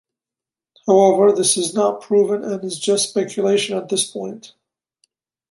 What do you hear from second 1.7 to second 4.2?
not proven and is just speculation at this